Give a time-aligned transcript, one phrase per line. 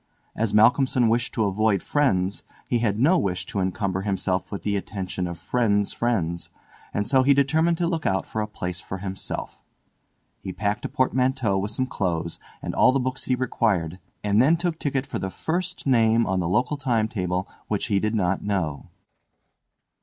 [0.35, 4.75] As Malcolmson wished to avoid friends he had no wish to encumber himself with the
[4.75, 6.49] attention of friends' friends,
[6.91, 9.61] and so he determined to look out for a place for himself.
[10.39, 14.57] He packed a portmanteau with some clothes and all the books he required, and then
[14.57, 18.43] took ticket for the first name on the local time table which he did not
[18.43, 18.89] know.